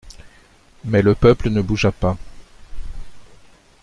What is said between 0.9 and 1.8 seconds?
le peuple ne